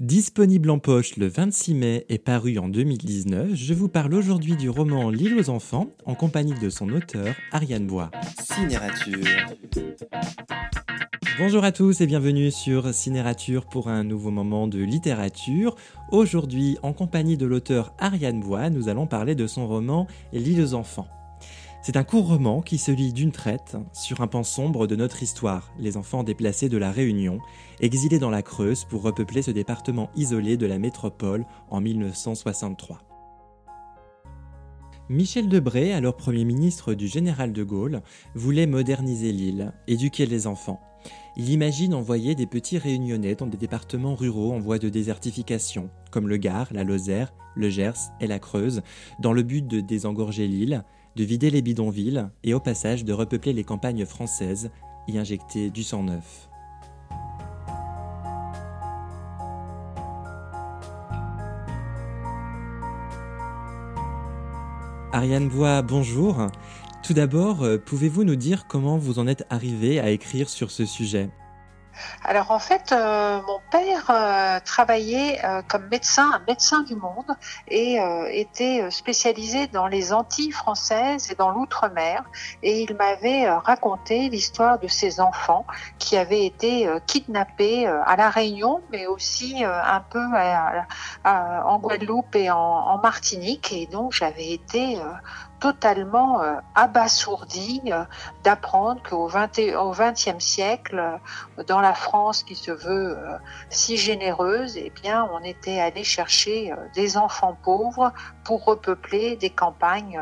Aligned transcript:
Disponible 0.00 0.70
en 0.70 0.78
poche 0.78 1.18
le 1.18 1.26
26 1.26 1.74
mai 1.74 2.06
et 2.08 2.16
paru 2.16 2.56
en 2.56 2.70
2019, 2.70 3.50
je 3.52 3.74
vous 3.74 3.88
parle 3.88 4.14
aujourd'hui 4.14 4.56
du 4.56 4.70
roman 4.70 5.10
L'île 5.10 5.38
aux 5.38 5.50
enfants 5.50 5.88
en 6.06 6.14
compagnie 6.14 6.58
de 6.58 6.70
son 6.70 6.88
auteur 6.88 7.34
Ariane 7.52 7.86
Bois. 7.86 8.10
Cinérature. 8.42 9.22
Bonjour 11.38 11.64
à 11.64 11.72
tous 11.72 12.00
et 12.00 12.06
bienvenue 12.06 12.50
sur 12.50 12.94
Cinérature 12.94 13.66
pour 13.66 13.88
un 13.88 14.02
nouveau 14.02 14.30
moment 14.30 14.68
de 14.68 14.78
littérature. 14.78 15.76
Aujourd'hui, 16.10 16.78
en 16.82 16.94
compagnie 16.94 17.36
de 17.36 17.44
l'auteur 17.44 17.92
Ariane 17.98 18.40
Bois, 18.40 18.70
nous 18.70 18.88
allons 18.88 19.06
parler 19.06 19.34
de 19.34 19.46
son 19.46 19.68
roman 19.68 20.06
L'île 20.32 20.62
aux 20.62 20.72
enfants. 20.72 21.08
C'est 21.82 21.96
un 21.96 22.04
court 22.04 22.28
roman 22.28 22.60
qui 22.60 22.76
se 22.76 22.90
lit 22.90 23.14
d'une 23.14 23.32
traite 23.32 23.78
sur 23.94 24.20
un 24.20 24.26
pan 24.26 24.42
sombre 24.42 24.86
de 24.86 24.96
notre 24.96 25.22
histoire, 25.22 25.72
les 25.78 25.96
enfants 25.96 26.22
déplacés 26.22 26.68
de 26.68 26.76
la 26.76 26.92
Réunion, 26.92 27.40
exilés 27.80 28.18
dans 28.18 28.28
la 28.28 28.42
Creuse 28.42 28.84
pour 28.84 29.00
repeupler 29.00 29.40
ce 29.40 29.50
département 29.50 30.10
isolé 30.14 30.58
de 30.58 30.66
la 30.66 30.78
métropole 30.78 31.46
en 31.70 31.80
1963. 31.80 33.00
Michel 35.08 35.48
Debré, 35.48 35.94
alors 35.94 36.16
Premier 36.16 36.44
ministre 36.44 36.92
du 36.92 37.08
général 37.08 37.54
de 37.54 37.64
Gaulle, 37.64 38.02
voulait 38.34 38.66
moderniser 38.66 39.32
l'île, 39.32 39.72
éduquer 39.88 40.26
les 40.26 40.46
enfants. 40.46 40.82
Il 41.38 41.48
imagine 41.48 41.94
envoyer 41.94 42.34
des 42.34 42.46
petits 42.46 42.76
réunionnais 42.76 43.36
dans 43.36 43.46
des 43.46 43.56
départements 43.56 44.14
ruraux 44.14 44.52
en 44.52 44.60
voie 44.60 44.78
de 44.78 44.90
désertification, 44.90 45.88
comme 46.10 46.28
le 46.28 46.36
Gard, 46.36 46.68
la 46.72 46.84
Lozère, 46.84 47.32
le 47.56 47.70
Gers 47.70 48.12
et 48.20 48.26
la 48.26 48.38
Creuse, 48.38 48.82
dans 49.18 49.32
le 49.32 49.42
but 49.42 49.66
de 49.66 49.80
désengorger 49.80 50.46
l'île, 50.46 50.84
de 51.16 51.24
vider 51.24 51.50
les 51.50 51.62
bidonvilles 51.62 52.28
et 52.44 52.54
au 52.54 52.60
passage 52.60 53.04
de 53.04 53.12
repeupler 53.12 53.52
les 53.52 53.64
campagnes 53.64 54.06
françaises, 54.06 54.70
y 55.08 55.18
injecter 55.18 55.70
du 55.70 55.82
sang 55.82 56.04
neuf. 56.04 56.48
Ariane 65.12 65.48
Bois, 65.48 65.82
bonjour. 65.82 66.46
Tout 67.02 67.14
d'abord, 67.14 67.64
euh, 67.64 67.78
pouvez-vous 67.78 68.22
nous 68.22 68.36
dire 68.36 68.66
comment 68.68 68.96
vous 68.96 69.18
en 69.18 69.26
êtes 69.26 69.44
arrivé 69.50 69.98
à 69.98 70.10
écrire 70.10 70.48
sur 70.48 70.70
ce 70.70 70.84
sujet? 70.84 71.30
Alors 72.24 72.50
en 72.50 72.58
fait, 72.58 72.92
euh, 72.92 73.40
mon 73.46 73.60
père 73.70 74.10
euh, 74.10 74.60
travaillait 74.64 75.44
euh, 75.44 75.62
comme 75.66 75.88
médecin, 75.88 76.30
un 76.34 76.42
médecin 76.46 76.82
du 76.82 76.94
monde, 76.94 77.36
et 77.68 77.98
était 78.30 78.90
spécialisé 78.90 79.66
dans 79.66 79.86
les 79.86 80.12
Antilles 80.12 80.50
françaises 80.50 81.30
et 81.30 81.34
dans 81.34 81.50
l'outre-mer. 81.50 82.24
Et 82.62 82.82
il 82.82 82.94
m'avait 82.96 83.48
raconté 83.50 84.28
l'histoire 84.28 84.78
de 84.78 84.88
ces 84.88 85.20
enfants 85.20 85.66
qui 85.98 86.16
avaient 86.16 86.44
été 86.44 86.88
kidnappés 87.06 87.86
à 87.86 88.16
la 88.16 88.30
Réunion, 88.30 88.80
mais 88.90 89.06
aussi 89.06 89.64
un 89.64 90.00
peu 90.00 90.24
en 91.24 91.78
Guadeloupe 91.78 92.34
et 92.34 92.50
en, 92.50 92.98
Martinique. 92.98 93.72
Et 93.72 93.86
donc 93.86 94.12
j'avais 94.12 94.52
été 94.52 94.98
totalement 95.60 96.42
euh, 96.42 96.56
abasourdi 96.74 97.82
euh, 97.86 98.04
d'apprendre 98.42 99.00
qu'au 99.08 99.28
XXe 99.28 100.42
siècle, 100.42 100.98
euh, 100.98 101.62
dans 101.64 101.80
la 101.80 101.94
France 101.94 102.42
qui 102.42 102.54
se 102.54 102.70
veut 102.70 103.18
si 103.68 103.96
généreuse, 103.96 104.76
eh 104.76 104.90
bien, 104.90 105.28
on 105.32 105.44
était 105.44 105.78
allé 105.78 106.02
chercher 106.02 106.72
des 106.94 107.16
enfants 107.16 107.56
pauvres 107.62 108.12
pour 108.44 108.64
repeupler 108.64 109.36
des 109.36 109.50
campagnes 109.50 110.20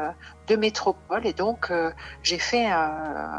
de 0.48 0.56
métropole. 0.56 1.27
Et 1.27 1.33
donc, 1.33 1.73
j'ai 2.23 2.39
fait 2.39 2.69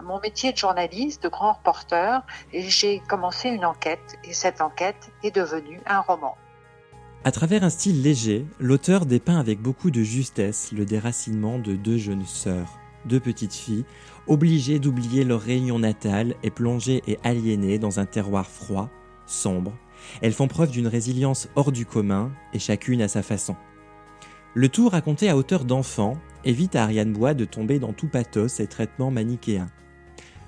mon 0.04 0.20
métier 0.20 0.54
de 0.54 0.58
journaliste, 0.58 1.24
de 1.24 1.28
grand 1.28 1.54
reporter, 1.54 2.22
et 2.54 2.62
j'ai 2.62 3.00
commencé 3.10 3.50
une 3.50 3.66
enquête. 3.66 4.18
Et 4.24 4.34
cette 4.34 4.62
enquête 4.62 5.12
est 5.24 5.36
devenue 5.36 5.82
un 5.86 6.00
roman. 6.00 6.36
À 7.26 7.32
travers 7.32 7.66
un 7.66 7.70
style 7.70 8.02
léger, 8.02 8.46
l'auteur 8.62 9.06
dépeint 9.06 9.38
avec 9.38 9.62
beaucoup 9.62 9.92
de 9.92 10.02
justesse 10.04 10.72
le 10.72 10.86
déracinement 10.86 11.60
de 11.60 11.76
deux 11.76 11.98
jeunes 11.98 12.26
sœurs, 12.26 12.80
deux 13.06 13.20
petites 13.20 13.54
filles, 13.54 13.84
obligées 14.28 14.80
d'oublier 14.80 15.26
leur 15.26 15.42
réunion 15.42 15.80
natale 15.80 16.36
et 16.44 16.50
plongées 16.50 17.04
et 17.08 17.20
aliénées 17.26 17.78
dans 17.78 18.00
un 18.00 18.06
terroir 18.06 18.48
froid, 18.48 18.90
sombre. 19.26 19.74
Elles 20.22 20.32
font 20.32 20.48
preuve 20.48 20.72
d'une 20.72 20.88
résilience 20.88 21.50
hors 21.56 21.74
du 21.74 21.86
commun, 21.86 22.32
et 22.54 22.60
chacune 22.60 23.02
à 23.02 23.10
sa 23.10 23.22
façon. 23.22 23.58
Le 24.54 24.70
tout 24.70 24.88
raconté 24.88 25.30
à 25.30 25.36
hauteur 25.36 25.66
d'enfant 25.66 26.18
évite 26.46 26.78
à 26.78 26.84
Ariane 26.84 27.12
Bois 27.12 27.34
de 27.34 27.44
tomber 27.44 27.80
dans 27.80 27.92
tout 27.92 28.08
pathos 28.08 28.62
et 28.62 28.68
traitement 28.68 29.12
manichéen. 29.12 29.68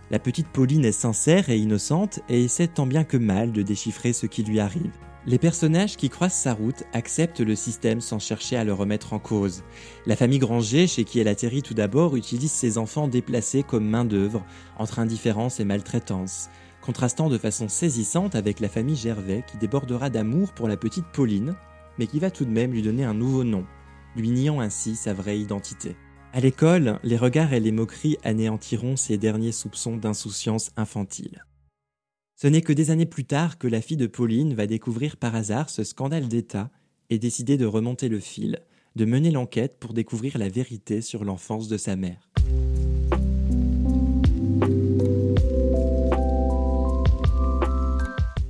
La 0.10 0.20
petite 0.20 0.48
Pauline 0.48 0.86
est 0.86 0.94
sincère 0.94 1.50
et 1.50 1.58
innocente 1.58 2.22
et 2.30 2.46
essaie 2.46 2.68
tant 2.68 2.86
bien 2.86 3.04
que 3.04 3.18
mal 3.18 3.52
de 3.52 3.62
déchiffrer 3.62 4.14
ce 4.14 4.26
qui 4.26 4.44
lui 4.44 4.62
arrive. 4.62 4.92
Les 5.28 5.38
personnages 5.38 5.98
qui 5.98 6.10
croisent 6.10 6.34
sa 6.34 6.56
route 6.56 6.84
acceptent 6.94 7.42
le 7.42 7.54
système 7.56 8.02
sans 8.02 8.18
chercher 8.18 8.58
à 8.58 8.64
le 8.64 8.74
remettre 8.74 9.14
en 9.14 9.20
cause. 9.20 9.64
La 10.08 10.16
famille 10.16 10.40
Granger, 10.40 10.88
chez 10.88 11.04
qui 11.04 11.20
elle 11.20 11.28
atterrit 11.28 11.62
tout 11.62 11.76
d'abord, 11.76 12.16
utilise 12.16 12.52
ses 12.52 12.80
enfants 12.80 13.08
déplacés 13.08 13.62
comme 13.62 13.88
main-d'œuvre, 13.88 14.44
entre 14.80 14.98
indifférence 14.98 15.60
et 15.60 15.64
maltraitance, 15.64 16.50
contrastant 16.82 17.30
de 17.30 17.38
façon 17.38 17.70
saisissante 17.70 18.34
avec 18.34 18.60
la 18.60 18.68
famille 18.68 18.96
Gervais 18.96 19.44
qui 19.46 19.58
débordera 19.58 20.10
d'amour 20.10 20.54
pour 20.54 20.68
la 20.68 20.76
petite 20.76 21.06
Pauline, 21.14 21.56
mais 22.00 22.08
qui 22.08 22.20
va 22.20 22.32
tout 22.32 22.46
de 22.46 22.50
même 22.50 22.72
lui 22.72 22.82
donner 22.82 23.04
un 23.04 23.14
nouveau 23.14 23.44
nom, 23.44 23.68
lui 24.16 24.32
niant 24.32 24.60
ainsi 24.60 24.96
sa 24.96 25.14
vraie 25.14 25.40
identité. 25.40 25.96
À 26.34 26.40
l'école, 26.40 27.00
les 27.04 27.18
regards 27.18 27.54
et 27.54 27.60
les 27.60 27.72
moqueries 27.72 28.18
anéantiront 28.24 28.96
ses 28.96 29.20
derniers 29.20 29.52
soupçons 29.52 29.98
d'insouciance 29.98 30.72
infantile. 30.78 31.44
Ce 32.42 32.48
n'est 32.48 32.64
que 32.64 32.74
des 32.74 32.90
années 32.90 33.06
plus 33.06 33.26
tard 33.26 33.60
que 33.60 33.68
la 33.68 33.82
fille 33.82 33.98
de 33.98 34.08
Pauline 34.08 34.56
va 34.56 34.66
découvrir 34.66 35.18
par 35.18 35.36
hasard 35.36 35.70
ce 35.70 35.84
scandale 35.84 36.28
d'État 36.28 36.72
et 37.12 37.20
décider 37.20 37.56
de 37.56 37.68
remonter 37.68 38.10
le 38.10 38.20
fil, 38.20 38.64
de 38.96 39.06
mener 39.06 39.30
l'enquête 39.30 39.78
pour 39.80 39.94
découvrir 39.94 40.40
la 40.40 40.50
vérité 40.50 41.02
sur 41.02 41.24
l'enfance 41.24 41.68
de 41.68 41.78
sa 41.78 41.96
mère. 41.96 42.32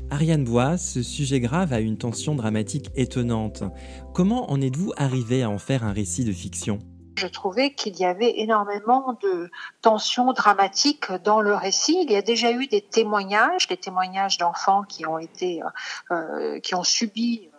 Ariane 0.09 0.45
Bois, 0.45 0.77
ce 0.77 1.03
sujet 1.03 1.41
grave 1.41 1.73
a 1.73 1.81
une 1.81 1.97
tension 1.97 2.33
dramatique 2.33 2.91
étonnante. 2.95 3.63
Comment 4.13 4.51
en 4.51 4.61
êtes-vous 4.61 4.93
arrivé 4.95 5.43
à 5.43 5.49
en 5.49 5.57
faire 5.57 5.83
un 5.83 5.91
récit 5.91 6.23
de 6.23 6.31
fiction? 6.31 6.79
Je 7.15 7.27
trouvais 7.27 7.73
qu'il 7.73 7.97
y 7.97 8.05
avait 8.05 8.39
énormément 8.39 9.17
de 9.21 9.51
tensions 9.81 10.33
dramatiques 10.33 11.11
dans 11.23 11.41
le 11.41 11.53
récit. 11.53 11.97
Il 12.03 12.11
y 12.11 12.15
a 12.15 12.21
déjà 12.21 12.51
eu 12.51 12.67
des 12.67 12.81
témoignages, 12.81 13.67
des 13.67 13.77
témoignages 13.77 14.37
d'enfants 14.37 14.83
qui 14.83 15.05
ont 15.05 15.19
été, 15.19 15.61
euh, 15.61 16.15
euh 16.15 16.59
qui 16.59 16.75
ont 16.75 16.83
subi 16.83 17.50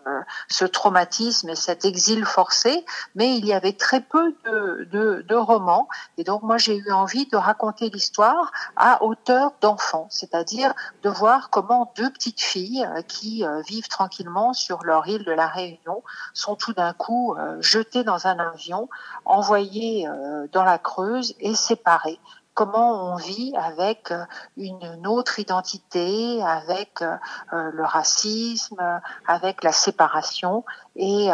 ce 0.48 0.64
traumatisme 0.64 1.50
et 1.50 1.54
cet 1.54 1.84
exil 1.84 2.24
forcé, 2.24 2.84
mais 3.14 3.36
il 3.36 3.46
y 3.46 3.52
avait 3.52 3.72
très 3.72 4.00
peu 4.00 4.34
de, 4.44 4.88
de, 4.90 5.24
de 5.26 5.34
romans. 5.34 5.88
Et 6.18 6.24
donc 6.24 6.42
moi 6.42 6.58
j'ai 6.58 6.76
eu 6.76 6.92
envie 6.92 7.26
de 7.26 7.36
raconter 7.36 7.90
l'histoire 7.90 8.52
à 8.76 9.02
hauteur 9.02 9.52
d'enfants, 9.60 10.06
c'est-à-dire 10.10 10.74
de 11.02 11.08
voir 11.08 11.50
comment 11.50 11.92
deux 11.96 12.10
petites 12.10 12.40
filles 12.40 12.84
euh, 12.84 13.02
qui 13.02 13.44
euh, 13.44 13.60
vivent 13.62 13.88
tranquillement 13.88 14.52
sur 14.52 14.82
leur 14.84 15.06
île 15.06 15.24
de 15.24 15.32
la 15.32 15.46
Réunion 15.46 16.02
sont 16.34 16.56
tout 16.56 16.72
d'un 16.72 16.92
coup 16.92 17.34
jetées 17.60 18.04
dans 18.04 18.26
un 18.26 18.38
avion, 18.38 18.88
envoyées 19.24 20.08
dans 20.52 20.64
la 20.64 20.78
Creuse 20.78 21.34
et 21.40 21.54
séparées 21.54 22.18
comment 22.54 23.12
on 23.12 23.16
vit 23.16 23.54
avec 23.56 24.10
euh, 24.10 24.24
une 24.56 25.06
autre 25.06 25.38
identité, 25.38 26.42
avec 26.42 27.00
euh, 27.02 27.16
euh, 27.52 27.70
le 27.72 27.84
racisme, 27.84 29.00
avec 29.26 29.62
la 29.62 29.72
séparation 29.72 30.64
et, 30.96 31.30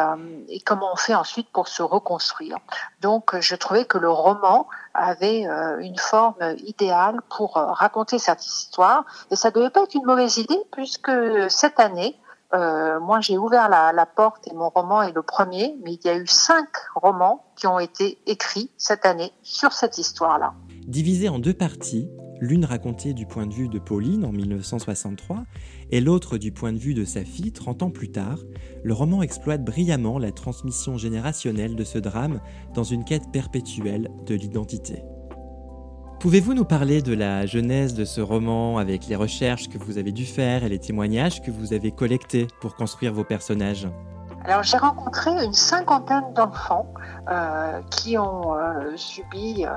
comment 0.64 0.92
on 0.92 0.96
fait 0.96 1.14
ensuite 1.14 1.50
pour 1.50 1.66
se 1.68 1.82
reconstruire. 1.82 2.58
Donc 3.00 3.38
je 3.40 3.56
trouvais 3.56 3.84
que 3.84 3.98
le 3.98 4.10
roman 4.10 4.68
avait 4.94 5.42
une 5.80 5.98
forme 5.98 6.36
idéale 6.58 7.20
pour 7.28 7.54
raconter 7.54 8.18
cette 8.18 8.44
histoire 8.46 9.04
et 9.30 9.36
ça 9.36 9.50
devait 9.50 9.70
pas 9.70 9.82
être 9.82 9.94
une 9.94 10.04
mauvaise 10.04 10.36
idée 10.36 10.60
puisque 10.70 11.10
cette 11.48 11.80
année, 11.80 12.18
moi, 12.52 13.20
j'ai 13.20 13.36
ouvert 13.36 13.68
la, 13.68 14.06
porte 14.06 14.46
et 14.46 14.54
mon 14.54 14.68
roman 14.68 15.02
est 15.02 15.12
le 15.12 15.22
premier, 15.22 15.76
mais 15.82 15.94
il 15.94 16.06
y 16.06 16.08
a 16.08 16.16
eu 16.16 16.26
cinq 16.26 16.68
romans 16.94 17.44
qui 17.56 17.66
ont 17.66 17.80
été 17.80 18.20
écrits 18.26 18.70
cette 18.76 19.06
année 19.06 19.32
sur 19.42 19.72
cette 19.72 19.98
histoire-là. 19.98 20.52
Divisé 20.88 21.28
en 21.28 21.38
deux 21.38 21.52
parties, 21.52 22.08
l'une 22.40 22.64
racontée 22.64 23.12
du 23.12 23.26
point 23.26 23.46
de 23.46 23.52
vue 23.52 23.68
de 23.68 23.78
Pauline 23.78 24.24
en 24.24 24.32
1963 24.32 25.44
et 25.90 26.00
l'autre 26.00 26.38
du 26.38 26.50
point 26.50 26.72
de 26.72 26.78
vue 26.78 26.94
de 26.94 27.04
sa 27.04 27.26
fille 27.26 27.52
30 27.52 27.82
ans 27.82 27.90
plus 27.90 28.10
tard, 28.10 28.38
le 28.82 28.94
roman 28.94 29.20
exploite 29.20 29.62
brillamment 29.62 30.18
la 30.18 30.32
transmission 30.32 30.96
générationnelle 30.96 31.76
de 31.76 31.84
ce 31.84 31.98
drame 31.98 32.40
dans 32.72 32.84
une 32.84 33.04
quête 33.04 33.30
perpétuelle 33.30 34.08
de 34.24 34.34
l'identité. 34.34 35.02
Pouvez-vous 36.20 36.54
nous 36.54 36.64
parler 36.64 37.02
de 37.02 37.12
la 37.12 37.44
genèse 37.44 37.92
de 37.92 38.06
ce 38.06 38.22
roman 38.22 38.78
avec 38.78 39.08
les 39.08 39.16
recherches 39.16 39.68
que 39.68 39.76
vous 39.76 39.98
avez 39.98 40.12
dû 40.12 40.24
faire 40.24 40.64
et 40.64 40.70
les 40.70 40.78
témoignages 40.78 41.42
que 41.42 41.50
vous 41.50 41.74
avez 41.74 41.92
collectés 41.92 42.46
pour 42.62 42.76
construire 42.76 43.12
vos 43.12 43.24
personnages? 43.24 43.86
Alors 44.46 44.62
j'ai 44.62 44.78
rencontré 44.78 45.30
une 45.44 45.52
cinquantaine 45.52 46.32
d'enfants 46.34 46.86
euh, 47.30 47.82
qui 47.90 48.16
ont 48.16 48.54
euh, 48.54 48.96
subi 48.96 49.66
euh, 49.66 49.70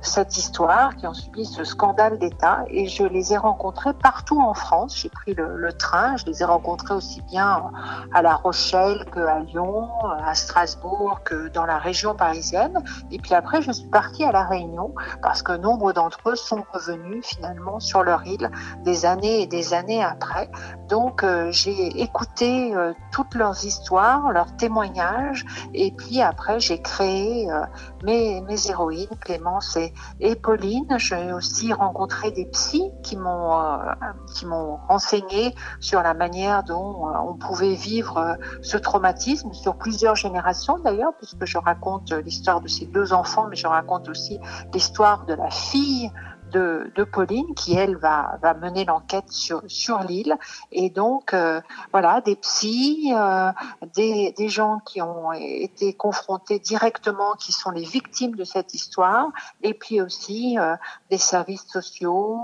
cette 0.00 0.38
histoire, 0.38 0.96
qui 0.96 1.06
ont 1.06 1.12
subi 1.12 1.44
ce 1.44 1.62
scandale 1.62 2.18
d'État, 2.18 2.64
et 2.68 2.86
je 2.86 3.04
les 3.04 3.34
ai 3.34 3.36
rencontrés 3.36 3.92
partout 3.92 4.40
en 4.40 4.54
France. 4.54 4.96
J'ai 4.96 5.10
pris 5.10 5.34
le, 5.34 5.56
le, 5.56 5.72
train, 5.74 6.16
je 6.16 6.24
les 6.24 6.40
ai 6.40 6.44
rencontrés 6.46 6.94
aussi 6.94 7.20
bien 7.22 7.70
à 8.14 8.22
La 8.22 8.34
Rochelle 8.34 9.04
qu'à 9.12 9.40
Lyon, 9.40 9.90
à 10.24 10.34
Strasbourg, 10.34 11.20
que 11.24 11.48
dans 11.48 11.66
la 11.66 11.78
région 11.78 12.14
parisienne. 12.14 12.82
Et 13.10 13.18
puis 13.18 13.34
après, 13.34 13.60
je 13.60 13.72
suis 13.72 13.88
partie 13.88 14.24
à 14.24 14.32
La 14.32 14.44
Réunion 14.44 14.94
parce 15.20 15.42
que 15.42 15.52
nombre 15.52 15.92
d'entre 15.92 16.30
eux 16.30 16.36
sont 16.36 16.64
revenus 16.72 17.24
finalement 17.26 17.80
sur 17.80 18.02
leur 18.02 18.26
île 18.26 18.50
des 18.82 19.04
années 19.04 19.42
et 19.42 19.46
des 19.46 19.74
années 19.74 20.02
après. 20.02 20.50
Donc 20.88 21.24
j'ai 21.50 22.00
écouté 22.00 22.74
toutes 23.12 23.34
leurs 23.34 23.64
histoires, 23.64 24.32
leurs 24.32 24.56
témoignages, 24.56 25.44
et 25.74 25.90
puis 25.92 26.22
après 26.22 26.60
j'ai 26.64 26.80
créé 26.80 27.50
euh, 27.50 27.60
mes, 28.02 28.42
héroïnes, 28.68 29.08
Clémence 29.20 29.76
et, 29.76 29.92
et 30.20 30.34
Pauline. 30.34 30.86
J'ai 30.96 31.32
aussi 31.32 31.72
rencontré 31.72 32.30
des 32.30 32.46
psys 32.46 32.90
qui 33.02 33.16
m'ont 33.16 33.60
euh, 33.60 33.76
qui 34.34 34.46
m'ont 34.46 34.76
renseigné 34.88 35.54
sur 35.80 36.02
la 36.02 36.14
manière 36.14 36.64
dont 36.64 37.08
euh, 37.08 37.12
on 37.28 37.34
pouvait 37.34 37.74
vivre 37.74 38.38
ce 38.62 38.76
traumatisme 38.78 39.52
sur 39.52 39.76
plusieurs 39.76 40.16
générations 40.16 40.78
d'ailleurs, 40.78 41.12
puisque 41.18 41.44
je 41.44 41.58
raconte 41.58 42.12
l'histoire 42.12 42.60
de 42.60 42.68
ces 42.68 42.86
deux 42.86 43.12
enfants, 43.12 43.46
mais 43.50 43.56
je 43.56 43.66
raconte 43.66 44.08
aussi 44.08 44.38
l'histoire 44.72 45.26
de 45.26 45.34
la 45.34 45.50
fille 45.50 46.10
de, 46.54 47.04
Pauline 47.04 47.54
qui, 47.54 47.74
elle, 47.74 47.96
va, 47.96 48.38
va 48.42 48.54
mener 48.54 48.84
l'enquête 48.84 49.30
sur, 49.30 49.62
sur 49.66 49.98
l'île. 50.00 50.36
Et 50.72 50.90
donc, 50.90 51.34
euh, 51.34 51.60
voilà, 51.92 52.20
des 52.20 52.36
psys, 52.36 53.12
euh, 53.14 53.50
des, 53.94 54.32
des 54.36 54.48
gens 54.48 54.78
qui 54.78 55.02
ont 55.02 55.32
été 55.32 55.92
confrontés 55.92 56.58
directement, 56.58 57.34
qui 57.34 57.52
sont 57.52 57.70
les 57.70 57.84
victimes 57.84 58.36
de 58.36 58.44
cette 58.44 58.74
histoire, 58.74 59.28
et 59.62 59.74
puis 59.74 60.00
aussi 60.00 60.58
euh, 60.58 60.76
des 61.10 61.18
services 61.18 61.66
sociaux, 61.66 62.40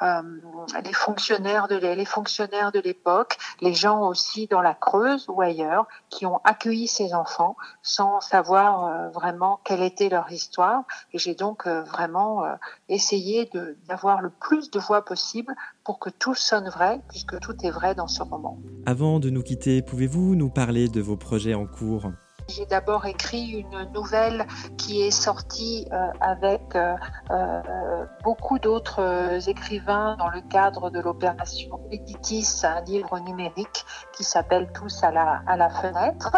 les 0.00 0.92
fonctionnaires 0.92 1.68
de 1.68 1.76
les 1.76 2.04
fonctionnaires 2.04 2.72
de 2.72 2.80
l'époque, 2.80 3.36
les 3.60 3.74
gens 3.74 4.02
aussi 4.02 4.46
dans 4.46 4.60
la 4.60 4.74
Creuse 4.74 5.26
ou 5.28 5.40
ailleurs 5.40 5.86
qui 6.10 6.26
ont 6.26 6.40
accueilli 6.44 6.88
ces 6.88 7.14
enfants 7.14 7.56
sans 7.82 8.20
savoir 8.20 9.10
vraiment 9.10 9.60
quelle 9.64 9.82
était 9.82 10.08
leur 10.08 10.30
histoire. 10.30 10.82
Et 11.12 11.18
j'ai 11.18 11.34
donc 11.34 11.66
vraiment 11.66 12.44
essayé 12.88 13.50
d'avoir 13.88 14.22
le 14.22 14.30
plus 14.30 14.70
de 14.70 14.78
voix 14.78 15.04
possible 15.04 15.54
pour 15.84 15.98
que 15.98 16.10
tout 16.10 16.34
sonne 16.34 16.68
vrai, 16.68 17.00
puisque 17.08 17.38
tout 17.40 17.54
est 17.64 17.70
vrai 17.70 17.94
dans 17.94 18.08
ce 18.08 18.22
roman. 18.22 18.58
Avant 18.86 19.20
de 19.20 19.30
nous 19.30 19.42
quitter, 19.42 19.82
pouvez-vous 19.82 20.34
nous 20.34 20.50
parler 20.50 20.88
de 20.88 21.00
vos 21.00 21.16
projets 21.16 21.54
en 21.54 21.66
cours? 21.66 22.10
J'ai 22.48 22.64
d'abord 22.64 23.04
écrit 23.04 23.50
une 23.50 23.92
nouvelle 23.92 24.46
qui 24.78 25.02
est 25.02 25.10
sortie 25.10 25.86
euh, 25.92 26.06
avec 26.20 26.74
euh, 26.74 26.94
euh, 27.30 28.06
beaucoup 28.24 28.58
d'autres 28.58 29.46
écrivains 29.48 30.16
dans 30.16 30.30
le 30.30 30.40
cadre 30.40 30.88
de 30.88 30.98
l'opération 30.98 31.80
Editis, 31.90 32.62
un 32.64 32.80
livre 32.82 33.18
numérique 33.20 33.84
qui 34.16 34.24
s'appelle 34.24 34.70
Tous 34.72 35.02
à 35.02 35.10
la, 35.10 35.42
à 35.46 35.58
la 35.58 35.68
fenêtre. 35.68 36.32